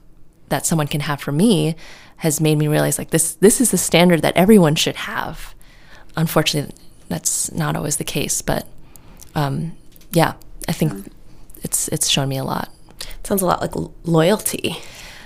[0.49, 1.75] that someone can have for me
[2.23, 5.53] has made me realize like this this is the standard that everyone should have.
[6.15, 6.73] Unfortunately,
[7.09, 8.65] that's not always the case, but
[9.35, 9.75] um,
[10.11, 10.33] yeah,
[10.67, 11.11] I think
[11.63, 12.69] it's it's shown me a lot.
[13.23, 13.73] Sounds a lot like
[14.05, 14.77] loyalty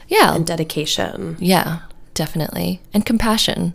[0.08, 1.36] Yeah, and dedication.
[1.40, 1.80] yeah,
[2.14, 3.74] definitely, and compassion.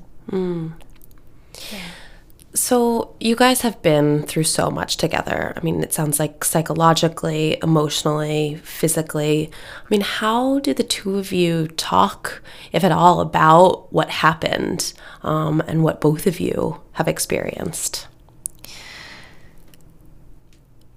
[2.55, 5.55] So, you guys have been through so much together.
[5.57, 9.51] I mean, it sounds like psychologically, emotionally, physically.
[9.83, 14.93] I mean, how do the two of you talk, if at all, about what happened
[15.23, 18.07] um, and what both of you have experienced?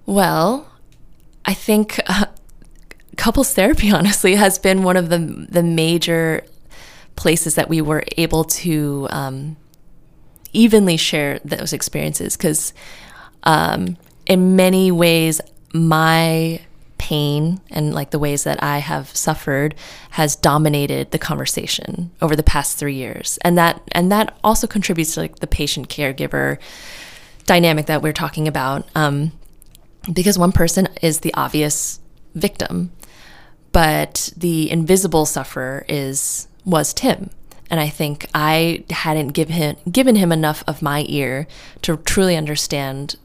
[0.04, 0.70] Well,
[1.46, 2.26] I think uh,
[3.16, 6.44] couples therapy honestly has been one of the the major
[7.16, 9.56] places that we were able to um,
[10.52, 12.72] evenly share those experiences because
[13.44, 15.40] um, in many ways
[15.72, 16.60] my
[16.98, 19.74] pain and like the ways that I have suffered
[20.10, 25.14] has dominated the conversation over the past three years, and that and that also contributes
[25.14, 26.58] to like the patient caregiver
[27.44, 28.88] dynamic that we're talking about.
[28.94, 29.32] Um,
[30.12, 32.00] because one person is the obvious
[32.34, 32.92] victim,
[33.72, 37.30] but the invisible sufferer is was Tim.
[37.70, 41.46] And I think I hadn't him, given him enough of my ear
[41.82, 43.16] to truly understand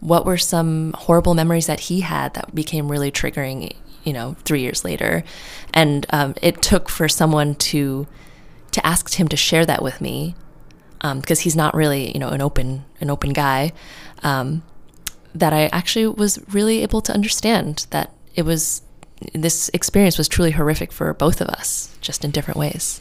[0.00, 4.60] what were some horrible memories that he had that became really triggering, you know, three
[4.60, 5.24] years later.
[5.72, 8.06] And um, it took for someone to
[8.72, 10.34] to ask him to share that with me
[11.00, 13.72] because he's not really, you know, an open an open guy.
[14.22, 14.62] Um,
[15.34, 18.82] that I actually was really able to understand that it was
[19.32, 23.00] this experience was truly horrific for both of us, just in different ways.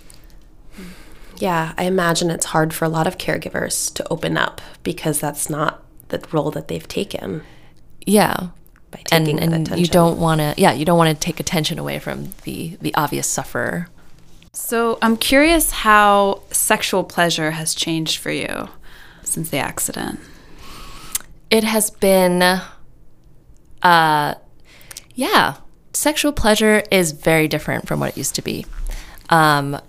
[1.38, 5.50] Yeah, I imagine it's hard for a lot of caregivers to open up because that's
[5.50, 7.41] not the role that they've taken
[8.06, 8.50] Yeah.
[8.91, 9.80] by And taking that and attention.
[9.80, 12.93] you don't want to yeah, you don't want to take attention away from the the
[12.95, 13.89] obvious sufferer.
[14.54, 18.69] So I'm curious how sexual pleasure has changed for you
[19.23, 20.19] since the accident.
[21.52, 22.42] It has been
[23.81, 24.36] uh
[25.15, 25.56] yeah,
[25.94, 28.65] sexual pleasure is very different from what it used to be.
[29.29, 29.79] Um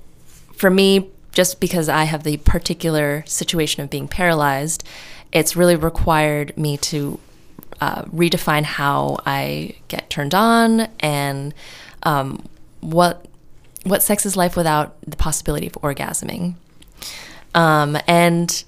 [0.55, 4.83] for me just because I have the particular situation of being paralyzed,
[5.33, 7.21] it's really required me to
[7.79, 11.53] uh, redefine how I get turned on and
[12.05, 12.43] um,
[12.81, 13.27] what
[13.85, 16.55] what sex is life without the possibility of orgasming.
[17.55, 18.65] Um, and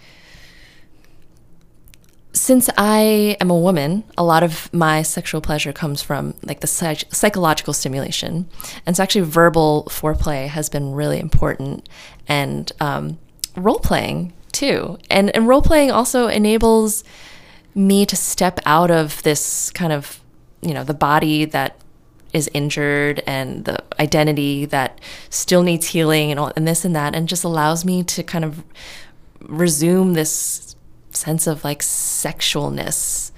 [2.32, 6.66] since I am a woman, a lot of my sexual pleasure comes from like the
[6.66, 8.48] psych- psychological stimulation,
[8.86, 11.88] and so actually verbal foreplay has been really important,
[12.26, 13.18] and um,
[13.56, 17.02] role playing too, and and role playing also enables
[17.74, 20.20] me to step out of this kind of
[20.60, 21.80] you know the body that
[22.32, 25.00] is injured and the identity that
[25.30, 28.44] still needs healing and all and this and that and just allows me to kind
[28.44, 28.62] of
[29.40, 30.76] resume this
[31.12, 33.30] sense of like sexualness.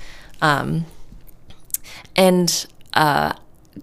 [0.43, 0.87] Um,
[2.17, 3.33] and uh,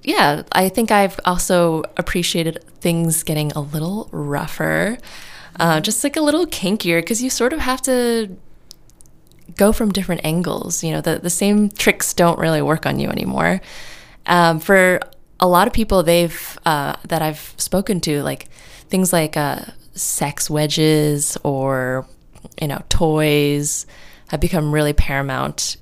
[0.03, 4.97] yeah i think i've also appreciated things getting a little rougher
[5.59, 8.37] uh, just like a little kinkier because you sort of have to
[9.55, 13.09] go from different angles you know the, the same tricks don't really work on you
[13.09, 13.61] anymore.
[14.25, 14.99] Um, for
[15.39, 18.49] a lot of people they've uh, that I've spoken to, like
[18.89, 19.61] things like uh,
[19.93, 22.07] sex wedges or
[22.61, 23.85] you know toys
[24.29, 25.77] have become really paramount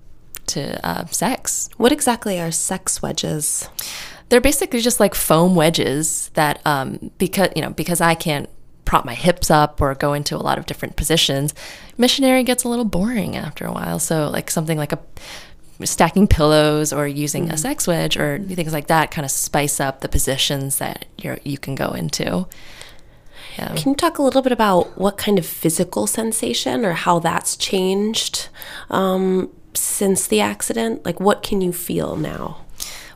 [0.47, 1.69] to uh, sex.
[1.77, 3.67] What exactly are sex wedges?
[4.29, 8.49] They're basically just like foam wedges that um, because you know because I can't
[8.85, 11.53] prop my hips up or go into a lot of different positions,
[11.97, 13.99] missionary gets a little boring after a while.
[13.99, 14.99] So like something like a
[15.83, 17.53] stacking pillows or using mm-hmm.
[17.53, 21.37] a sex wedge or things like that kind of spice up the positions that you
[21.43, 22.47] you can go into.
[23.57, 23.73] Yeah.
[23.75, 27.55] Can you talk a little bit about what kind of physical sensation or how that's
[27.55, 28.49] changed
[28.89, 31.05] um, since the accident?
[31.05, 32.65] Like, what can you feel now?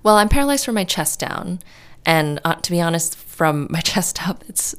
[0.04, 1.60] Well, I'm paralyzed from my chest down.
[2.06, 4.76] And uh, to be honest, from my chest up, it's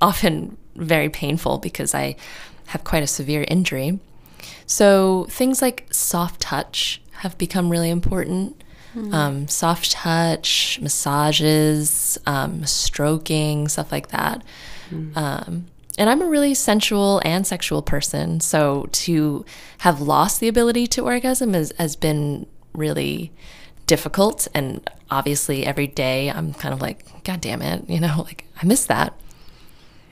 [0.00, 2.16] often very painful because I
[2.66, 4.00] have quite a severe injury.
[4.66, 8.62] So things like soft touch have become really important.
[8.94, 9.12] Mm.
[9.12, 14.42] Um, soft touch, massages, um, stroking, stuff like that.
[14.90, 15.16] Mm.
[15.16, 15.66] Um,
[15.98, 18.40] and I'm a really sensual and sexual person.
[18.40, 19.44] So to
[19.78, 23.32] have lost the ability to orgasm has, has been really
[23.86, 24.46] difficult.
[24.52, 28.66] And obviously, every day I'm kind of like, God damn it, you know, like I
[28.66, 29.18] miss that.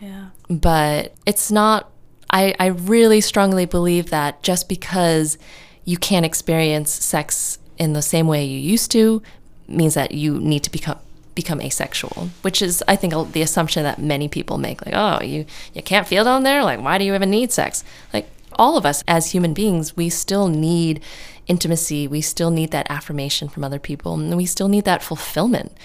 [0.00, 0.30] Yeah.
[0.48, 1.90] But it's not,
[2.30, 5.38] I, I really strongly believe that just because
[5.84, 9.22] you can't experience sex in the same way you used to
[9.68, 10.98] means that you need to become
[11.34, 15.46] become asexual, which is I think the assumption that many people make like, "Oh, you
[15.72, 16.62] you can't feel down there?
[16.62, 20.08] Like why do you even need sex?" Like all of us as human beings, we
[20.08, 21.00] still need
[21.46, 25.76] intimacy, we still need that affirmation from other people, and we still need that fulfillment.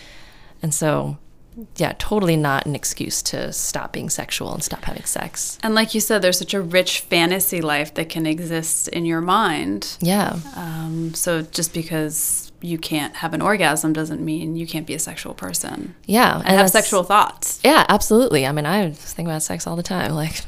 [0.61, 1.17] And so
[1.75, 5.57] yeah, totally not an excuse to stop being sexual and stop having sex.
[5.63, 9.21] And like you said, there's such a rich fantasy life that can exist in your
[9.21, 9.97] mind.
[9.99, 10.39] Yeah.
[10.55, 14.99] Um, so just because you can't have an orgasm doesn't mean you can't be a
[14.99, 15.95] sexual person.
[16.05, 17.59] Yeah, and, and have sexual thoughts.
[17.63, 18.45] Yeah, absolutely.
[18.45, 20.09] I mean, I think about sex all the time.
[20.19, 20.41] Like,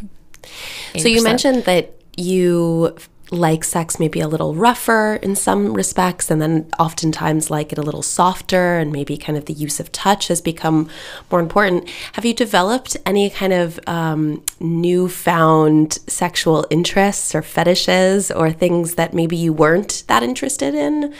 [0.93, 1.01] 80%.
[1.01, 2.97] so you mentioned that you
[3.31, 7.81] like sex maybe a little rougher in some respects, and then oftentimes like it a
[7.81, 10.89] little softer, and maybe kind of the use of touch has become
[11.31, 11.89] more important.
[12.13, 19.13] Have you developed any kind of um, newfound sexual interests or fetishes or things that
[19.13, 21.13] maybe you weren't that interested in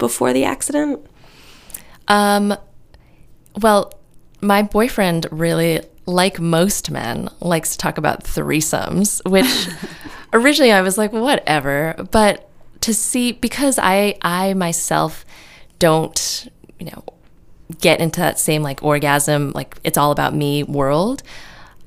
[0.00, 1.06] before the accident?
[2.08, 2.56] Um,
[3.62, 3.94] well,
[4.40, 9.68] my boyfriend really like most men, likes to talk about threesomes, which
[10.32, 11.94] originally I was like, whatever.
[12.10, 12.50] But
[12.82, 15.24] to see, because I, I myself
[15.78, 16.48] don't,
[16.78, 17.04] you know,
[17.80, 21.22] get into that same like orgasm, like it's all about me world.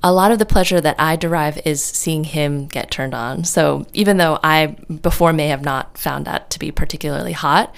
[0.06, 3.46] A lot of the pleasure that I derive is seeing him get turned on.
[3.46, 4.68] So even though I
[5.02, 7.74] before may have not found that to be particularly hot,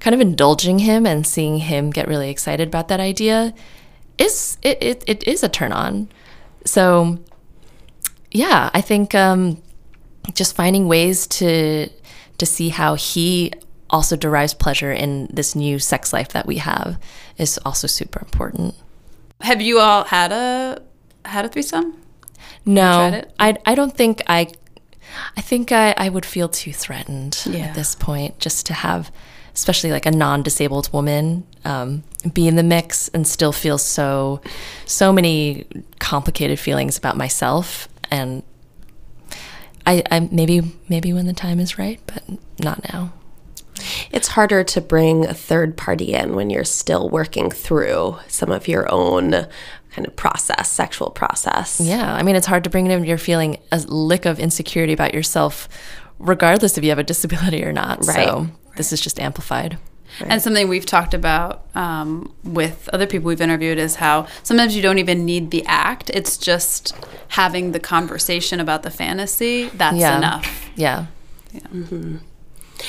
[0.00, 3.54] kind of indulging him and seeing him get really excited about that idea
[4.18, 6.08] is it, it, it is a turn on.
[6.64, 7.18] So
[8.30, 9.62] yeah, I think um,
[10.34, 11.88] just finding ways to
[12.38, 13.52] to see how he
[13.90, 16.98] also derives pleasure in this new sex life that we have
[17.36, 18.74] is also super important.
[19.40, 20.82] Have you all had a
[21.24, 22.00] had a threesome?
[22.64, 24.48] No, I I don't think I.
[25.36, 27.64] I think I, I would feel too threatened yeah.
[27.66, 29.10] at this point just to have,
[29.54, 34.40] especially like a non-disabled woman, um, be in the mix and still feel so
[34.84, 35.66] so many
[35.98, 38.42] complicated feelings about myself and
[39.86, 42.22] I, I maybe maybe when the time is right but
[42.62, 43.12] not now
[44.10, 48.68] it's harder to bring a third party in when you're still working through some of
[48.68, 49.46] your own
[49.90, 51.80] kind of process, sexual process.
[51.80, 52.14] Yeah.
[52.14, 55.68] I mean, it's hard to bring in you're feeling a lick of insecurity about yourself,
[56.18, 58.06] regardless if you have a disability or not.
[58.06, 58.28] Right.
[58.28, 58.76] So right.
[58.76, 59.78] this is just amplified.
[60.20, 60.32] Right.
[60.32, 64.82] And something we've talked about um, with other people we've interviewed is how sometimes you
[64.82, 66.10] don't even need the act.
[66.10, 66.94] It's just
[67.28, 69.68] having the conversation about the fantasy.
[69.68, 70.18] That's yeah.
[70.18, 70.70] enough.
[70.74, 71.06] Yeah.
[71.52, 71.60] yeah.
[71.60, 72.16] Mm-hmm.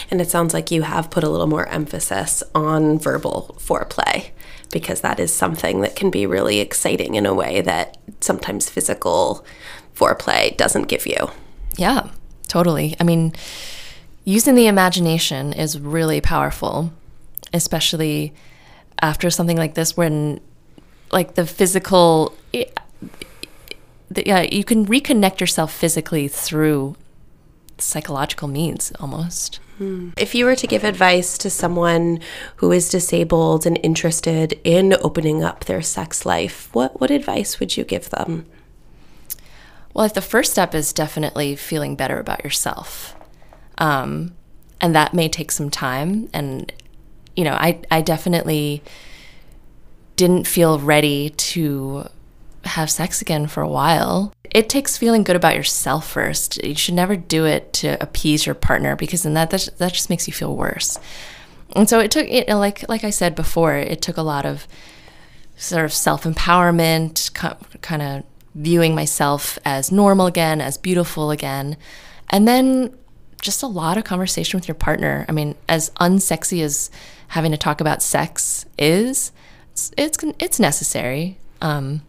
[0.10, 4.32] And it sounds like you have put a little more emphasis on verbal foreplay
[4.72, 9.46] because that is something that can be really exciting in a way that sometimes physical
[9.96, 11.30] foreplay doesn't give you.
[11.78, 12.10] Yeah,
[12.48, 12.96] totally.
[13.00, 13.34] I mean,
[14.24, 16.92] using the imagination is really powerful,
[17.54, 18.34] especially
[19.02, 20.40] after something like this when
[21.12, 22.66] like the physical eh,
[24.16, 26.96] yeah, you can reconnect yourself physically through
[27.78, 29.60] psychological means almost.
[29.78, 30.10] Hmm.
[30.18, 32.20] If you were to give advice to someone
[32.58, 37.78] who is disabled and interested in opening up their sex life, what, what advice would
[37.78, 38.46] you give them?
[39.94, 43.16] Well, the first step is definitely feeling better about yourself.
[43.82, 44.36] Um,
[44.80, 46.30] and that may take some time.
[46.34, 46.72] And,
[47.36, 48.84] you know, I, I definitely
[50.16, 52.08] didn't feel ready to
[52.64, 54.34] have sex again for a while.
[54.52, 56.64] It takes feeling good about yourself first.
[56.64, 60.12] You should never do it to appease your partner because then that that, that just
[60.12, 61.00] makes you feel worse.
[61.76, 64.68] And so it took it like like I said before, it took a lot of
[65.56, 67.34] sort of self-empowerment,
[67.82, 68.24] kind of
[68.54, 71.78] viewing myself as normal again, as beautiful again.
[72.30, 72.94] And then
[73.42, 75.26] just a lot of conversation with your partner.
[75.28, 76.90] I mean, as unsexy as
[77.30, 79.32] having to talk about sex is,
[79.74, 81.38] it's it's, it's necessary.
[81.62, 82.02] Um,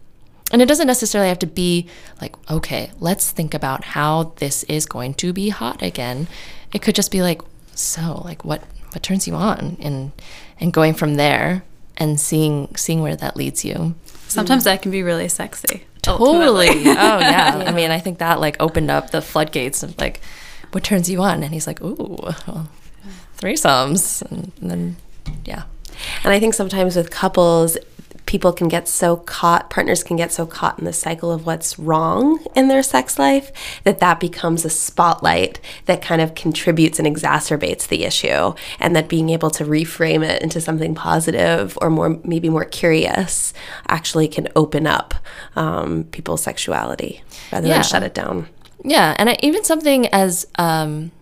[0.52, 1.88] and it doesn't necessarily have to be
[2.20, 6.28] like, okay, let's think about how this is going to be hot again.
[6.74, 7.40] It could just be like,
[7.74, 8.62] so, like, what
[8.92, 10.12] what turns you on, and
[10.60, 11.64] and going from there
[11.96, 13.94] and seeing seeing where that leads you.
[14.28, 15.84] Sometimes that can be really sexy.
[16.02, 16.68] Totally.
[16.68, 17.18] oh yeah.
[17.20, 17.64] yeah.
[17.66, 20.20] I mean, I think that like opened up the floodgates of like,
[20.72, 21.42] what turns you on?
[21.42, 22.68] And he's like, ooh, well,
[23.38, 24.96] threesomes, and, and then
[25.44, 25.64] yeah.
[26.24, 27.76] And I think sometimes with couples,
[28.26, 31.78] people can get so caught, partners can get so caught in the cycle of what's
[31.78, 33.52] wrong in their sex life
[33.84, 38.54] that that becomes a spotlight that kind of contributes and exacerbates the issue.
[38.80, 43.52] And that being able to reframe it into something positive or more, maybe more curious,
[43.88, 45.14] actually can open up
[45.56, 47.74] um, people's sexuality rather yeah.
[47.74, 48.48] than shut it down.
[48.84, 49.14] Yeah.
[49.18, 51.12] And I, even something as, um,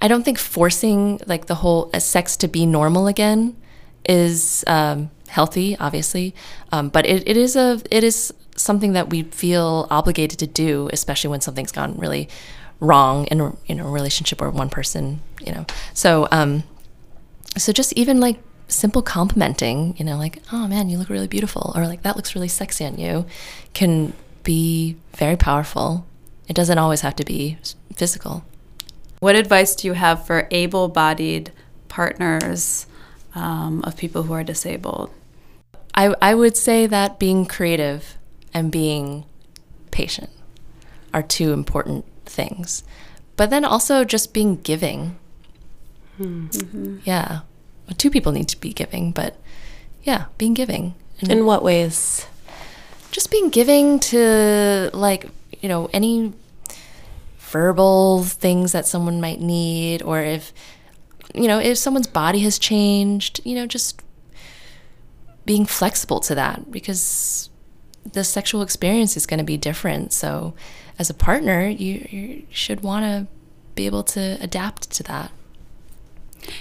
[0.00, 3.56] I don't think forcing like the whole uh, sex to be normal again
[4.08, 6.34] is um, healthy, obviously,
[6.72, 10.88] um, but it, it is a it is something that we feel obligated to do,
[10.92, 12.28] especially when something's gone really
[12.80, 15.66] wrong in in a relationship or one person, you know.
[15.94, 16.62] So um,
[17.56, 21.72] so just even like simple complimenting, you know, like oh man, you look really beautiful,
[21.74, 23.26] or like that looks really sexy on you,
[23.72, 24.12] can
[24.42, 26.06] be very powerful.
[26.48, 27.58] It doesn't always have to be
[27.94, 28.44] physical.
[29.20, 31.50] What advice do you have for able-bodied
[31.88, 32.86] partners?
[33.36, 35.10] um, of people who are disabled?
[35.94, 38.16] I, I would say that being creative
[38.52, 39.24] and being
[39.90, 40.30] patient
[41.14, 42.82] are two important things.
[43.36, 45.18] But then also just being giving.
[46.18, 46.98] Mm-hmm.
[47.04, 47.40] Yeah.
[47.86, 49.36] Well, two people need to be giving, but
[50.02, 50.94] yeah, being giving.
[51.20, 52.26] And In what ways?
[53.10, 55.28] Just being giving to, like,
[55.66, 56.32] you know, any
[57.38, 60.52] verbal things that someone might need, or if
[61.34, 64.00] you know, if someone's body has changed, you know, just
[65.44, 67.50] being flexible to that because
[68.12, 70.12] the sexual experience is going to be different.
[70.12, 70.54] So,
[71.00, 73.26] as a partner, you, you should want to
[73.74, 75.32] be able to adapt to that.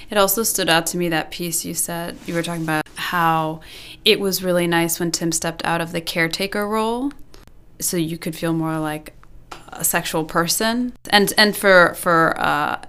[0.10, 3.62] It also stood out to me that piece you said you were talking about how
[4.04, 7.12] it was really nice when Tim stepped out of the caretaker role
[7.80, 9.14] so you could feel more like
[9.70, 12.82] a sexual person and and for for uh,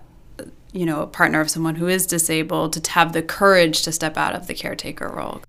[0.77, 4.19] you know, a partner of someone who is disabled to have the courage to step
[4.19, 5.41] out of the caretaker role.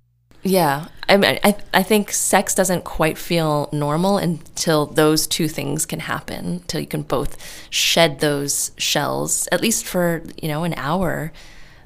[0.41, 0.87] Yeah.
[1.09, 5.99] I mean, I, I think sex doesn't quite feel normal until those two things can
[5.99, 7.35] happen, until you can both
[7.69, 11.33] shed those shells, at least for, you know, an hour.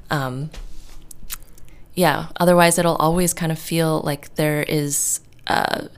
[0.08, 0.50] Um,
[1.94, 2.28] yeah.
[2.38, 5.88] Otherwise, it'll always kind of feel like there is a,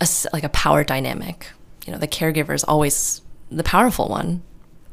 [0.00, 1.50] a, like a power dynamic.
[1.86, 4.42] You know, the caregiver is always the powerful one,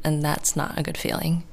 [0.03, 1.43] and that's not a good feeling.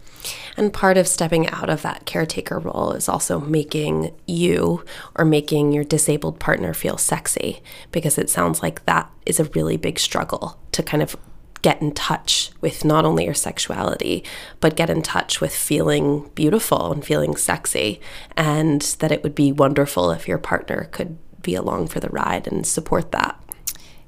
[0.57, 4.85] And part of stepping out of that caretaker role is also making you
[5.17, 9.77] or making your disabled partner feel sexy because it sounds like that is a really
[9.77, 11.17] big struggle to kind of
[11.63, 14.25] get in touch with not only your sexuality,
[14.61, 18.01] but get in touch with feeling beautiful and feeling sexy.
[18.37, 22.47] And that it would be wonderful if your partner could be along for the ride
[22.47, 23.39] and support that.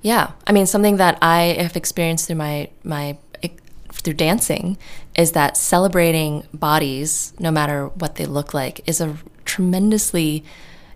[0.02, 0.32] Yeah.
[0.46, 3.16] I mean, something that I have experienced through my, my
[3.92, 4.76] through dancing
[5.16, 10.44] is that celebrating bodies, no matter what they look like, is a tremendously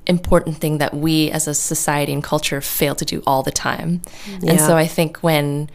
[0.06, 4.02] important thing that we as a society and culture fail to do all the time.
[4.40, 4.52] Yeah.
[4.52, 5.70] And so I think when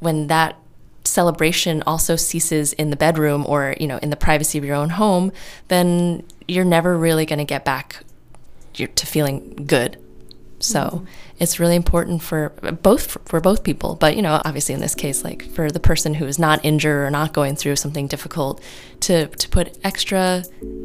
[0.00, 0.56] when that
[1.04, 4.88] celebration also ceases in the bedroom or you know in the privacy of your own
[4.88, 5.30] home
[5.68, 8.02] then you're never really going to get back
[8.72, 9.98] to feeling good
[10.64, 11.04] so mm-hmm.
[11.38, 12.50] it's really important for
[12.82, 15.80] both for, for both people but you know obviously in this case like for the
[15.80, 18.62] person who is not injured or not going through something difficult
[19.00, 20.44] to to put extra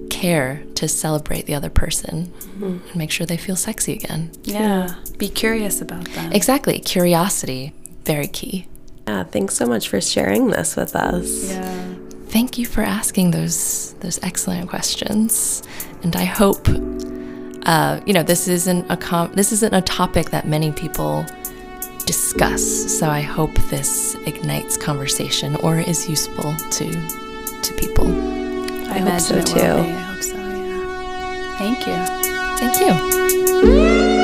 [0.10, 2.78] care to celebrate the other person mm-hmm.
[2.88, 7.74] and make sure they feel sexy again yeah be curious about that exactly curiosity
[8.04, 8.68] very key
[9.10, 11.50] yeah, thanks so much for sharing this with us.
[11.50, 11.96] Yeah.
[12.28, 15.64] Thank you for asking those those excellent questions,
[16.04, 16.68] and I hope
[17.66, 21.26] uh, you know this isn't a com- this isn't a topic that many people
[22.06, 22.64] discuss.
[22.98, 26.92] So I hope this ignites conversation or is useful to
[27.62, 28.08] to people.
[28.90, 29.60] I, I hope so too.
[29.60, 30.38] I hope so.
[30.38, 31.58] Yeah.
[31.58, 31.98] Thank you.
[32.60, 32.80] Thank
[34.14, 34.19] you.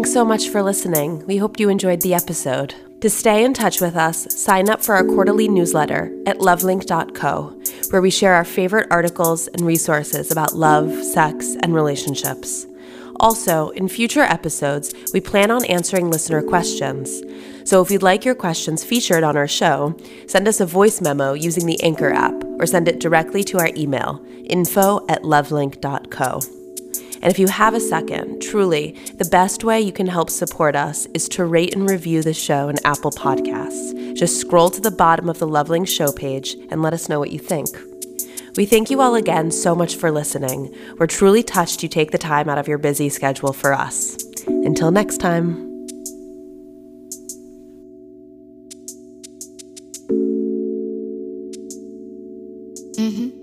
[0.00, 1.26] Thanks so much for listening.
[1.26, 2.74] We hope you enjoyed the episode.
[3.02, 8.00] To stay in touch with us, sign up for our quarterly newsletter at lovelink.co, where
[8.00, 12.66] we share our favorite articles and resources about love, sex, and relationships.
[13.16, 17.20] Also, in future episodes, we plan on answering listener questions.
[17.68, 19.94] So if you'd like your questions featured on our show,
[20.26, 23.68] send us a voice memo using the Anchor app or send it directly to our
[23.76, 26.40] email, info at lovelink.co.
[27.22, 31.06] And if you have a second, truly, the best way you can help support us
[31.12, 34.16] is to rate and review the show in Apple Podcasts.
[34.16, 37.30] Just scroll to the bottom of the Lovelink Show page and let us know what
[37.30, 37.68] you think.
[38.56, 40.74] We thank you all again so much for listening.
[40.98, 44.16] We're truly touched you take the time out of your busy schedule for us.
[44.46, 45.66] Until next time.
[52.96, 53.39] Mm-hmm.